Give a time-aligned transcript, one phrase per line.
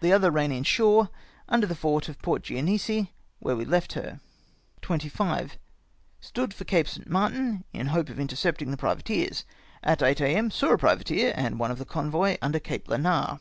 [0.00, 1.10] The other ran in shore
[1.50, 3.08] under the fort of Port Genoese,
[3.40, 4.20] where we left her.
[4.80, 5.58] "25.—
[6.22, 7.10] Stood for Cape St.
[7.10, 9.44] Martin, in hope of intercepting the privateers.
[9.82, 10.50] At 8 a.m.
[10.50, 13.40] saw a privateer and one of the convoy under Cape Lanar.